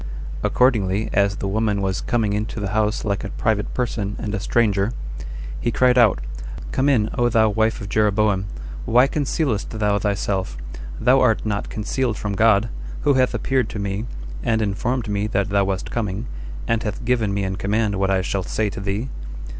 Accordingly, 0.41 1.11
as 1.13 1.35
the 1.35 1.47
woman 1.47 1.79
was 1.79 2.01
coming 2.01 2.33
into 2.33 2.59
the 2.59 2.69
house 2.69 3.05
like 3.05 3.23
a 3.23 3.29
private 3.29 3.71
person 3.75 4.15
and 4.17 4.33
a 4.33 4.39
stranger, 4.39 4.93
he 5.59 5.69
cried 5.71 5.95
out, 5.95 6.21
"Come 6.71 6.89
in, 6.89 7.11
O 7.19 7.29
thou 7.29 7.49
wife 7.49 7.79
of 7.81 7.87
Jeroboam! 7.87 8.47
Why 8.85 9.05
concealest 9.07 9.69
thou 9.69 9.99
thyself? 9.99 10.57
Thou 10.99 11.19
art 11.21 11.45
not 11.45 11.69
concealed 11.69 12.17
from 12.17 12.33
God, 12.33 12.69
who 13.01 13.13
hath 13.13 13.35
appeared 13.35 13.69
to 13.69 13.77
me, 13.79 14.07
and 14.41 14.59
informed 14.59 15.07
me 15.07 15.27
that 15.27 15.49
thou 15.49 15.65
wast 15.65 15.91
coming, 15.91 16.25
and 16.67 16.81
hath 16.81 17.05
given 17.05 17.31
me 17.31 17.43
in 17.43 17.55
command 17.57 17.93
what 17.93 18.09
I 18.09 18.23
shall 18.23 18.41
say 18.41 18.71
to 18.71 18.79
thee." 18.79 19.09